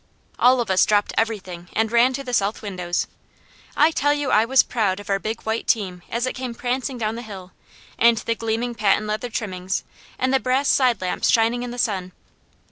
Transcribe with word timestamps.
All 0.39 0.59
of 0.59 0.71
us 0.71 0.87
dropped 0.87 1.13
everything 1.15 1.69
and 1.73 1.91
ran 1.91 2.11
to 2.13 2.23
the 2.23 2.33
south 2.33 2.63
windows. 2.63 3.05
I 3.77 3.91
tell 3.91 4.15
you 4.15 4.31
I 4.31 4.45
was 4.45 4.63
proud 4.63 4.99
of 4.99 5.11
our 5.11 5.19
big 5.19 5.43
white 5.43 5.67
team 5.67 6.01
as 6.09 6.25
it 6.25 6.33
came 6.33 6.55
prancing 6.55 6.97
down 6.97 7.13
the 7.13 7.21
hill, 7.21 7.51
and 7.99 8.17
the 8.17 8.33
gleaming 8.33 8.73
patent 8.73 9.05
leather 9.05 9.29
trimmings, 9.29 9.83
and 10.17 10.33
the 10.33 10.39
brass 10.39 10.67
side 10.69 11.01
lamps 11.01 11.29
shining 11.29 11.61
in 11.61 11.69
the 11.69 11.77
sun. 11.77 12.13